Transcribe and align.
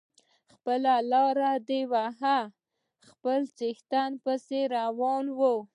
ده 0.03 0.03
خپله 0.55 0.93
لاره 1.11 1.51
وهله 1.91 2.37
د 2.49 3.03
خپل 3.09 3.39
څښتن 3.57 4.09
پسې 4.23 4.59
روان 4.75 5.25
و. 5.37 5.39